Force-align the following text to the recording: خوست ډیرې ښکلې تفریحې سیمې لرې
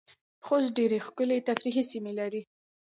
خوست 0.45 0.69
ډیرې 0.77 0.99
ښکلې 1.05 1.45
تفریحې 1.47 1.83
سیمې 1.91 2.11
لرې 2.19 2.41